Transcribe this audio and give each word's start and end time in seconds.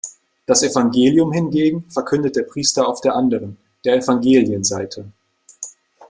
Das 0.47 0.63
Evangelium 0.63 1.31
hingegen 1.31 1.87
verkündet 1.91 2.35
der 2.35 2.41
Priester 2.41 2.87
auf 2.87 3.01
der 3.01 3.13
anderen, 3.13 3.57
der 3.85 3.97
Evangelienseite. 3.97 5.11